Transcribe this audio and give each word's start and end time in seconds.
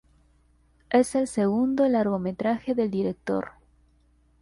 Es 0.89 1.13
el 1.13 1.27
segundo 1.27 1.87
largometraje 1.87 2.73
del 2.73 2.89
director. 2.89 3.51